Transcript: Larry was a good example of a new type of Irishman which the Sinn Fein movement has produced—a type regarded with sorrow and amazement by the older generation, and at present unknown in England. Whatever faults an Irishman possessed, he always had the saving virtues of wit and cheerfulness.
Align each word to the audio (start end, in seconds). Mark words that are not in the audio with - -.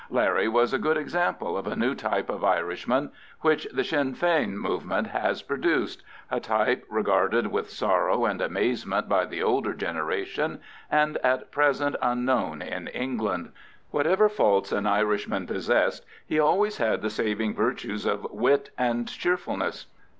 Larry 0.09 0.47
was 0.47 0.73
a 0.73 0.79
good 0.79 0.97
example 0.97 1.55
of 1.55 1.67
a 1.67 1.75
new 1.75 1.93
type 1.93 2.27
of 2.27 2.43
Irishman 2.43 3.11
which 3.41 3.67
the 3.71 3.83
Sinn 3.83 4.15
Fein 4.15 4.57
movement 4.57 5.05
has 5.09 5.43
produced—a 5.43 6.39
type 6.39 6.83
regarded 6.89 7.45
with 7.51 7.69
sorrow 7.69 8.25
and 8.25 8.41
amazement 8.41 9.07
by 9.07 9.25
the 9.25 9.43
older 9.43 9.75
generation, 9.75 10.59
and 10.89 11.17
at 11.17 11.51
present 11.51 11.95
unknown 12.01 12.63
in 12.63 12.87
England. 12.87 13.51
Whatever 13.91 14.27
faults 14.27 14.71
an 14.71 14.87
Irishman 14.87 15.45
possessed, 15.45 16.03
he 16.25 16.39
always 16.39 16.77
had 16.77 17.03
the 17.03 17.11
saving 17.11 17.53
virtues 17.53 18.03
of 18.03 18.25
wit 18.31 18.71
and 18.79 19.07
cheerfulness. 19.07 19.85